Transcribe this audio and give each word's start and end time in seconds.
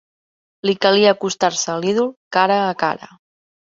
Li 0.69 0.73
calia 0.85 1.11
acostar-se 1.17 1.71
a 1.73 1.75
l'ídol, 1.83 2.11
cara 2.39 2.59
a 2.63 2.73
cara 2.85 3.11